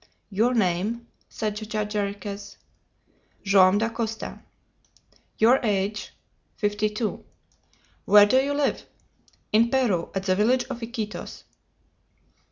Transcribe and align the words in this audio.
"Your 0.31 0.55
name?" 0.55 1.05
said 1.29 1.57
Judge 1.57 1.93
Jarriquez. 1.93 2.57
"Joam 3.43 3.77
Dacosta." 3.77 4.41
"Your 5.37 5.59
age?" 5.63 6.11
"Fifty 6.55 6.89
two." 6.89 7.23
"Where 8.05 8.25
do 8.25 8.37
you 8.37 8.55
live?" 8.55 8.83
"In 9.53 9.69
Peru, 9.69 10.09
at 10.15 10.23
the 10.23 10.35
village 10.35 10.63
of 10.71 10.81
Iquitos." 10.81 11.43